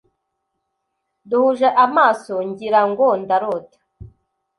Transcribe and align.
duhuje 1.29 1.67
amaso 1.85 2.33
ngira 2.47 2.81
ngo 2.89 3.07
ndarota, 3.21 3.79